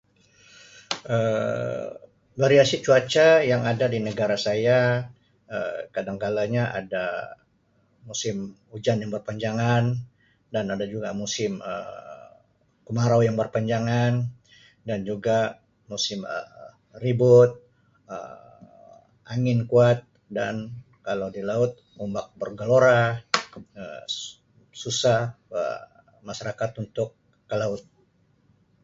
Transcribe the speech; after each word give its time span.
Um 1.15 1.85
Variasi 2.43 2.75
cuaca 2.85 3.27
yang 3.51 3.61
ada 3.73 3.85
di 3.93 3.99
negara 4.09 4.35
saya 4.47 4.79
Um 5.55 5.75
kadangkala 5.95 6.43
nya 6.53 6.63
ada 6.79 7.05
musim 8.09 8.37
hujan 8.71 8.97
yang 9.01 9.11
berpanjangan 9.17 9.83
dan 10.53 10.65
ada 10.73 10.85
juga 10.93 11.09
musim 11.23 11.51
Um 11.71 12.29
kemarau 12.87 13.19
yang 13.27 13.35
berpanjangan 13.41 14.13
dan 14.89 14.99
juga 15.09 15.39
Um 15.51 15.53
musim 15.91 16.19
ribut 17.03 17.49
Um 18.13 18.69
angin 19.33 19.59
kuat 19.71 19.99
dan 20.37 20.55
kalau 21.07 21.27
di 21.35 21.41
laut 21.49 21.71
ombak 22.03 22.27
bergelora 22.41 23.03
Um 23.53 23.79
susah 24.83 25.21
Um 25.57 25.79
masyarakat 26.29 26.69
untuk 26.83 27.09
ke 27.49 27.55
laut. 27.61 27.83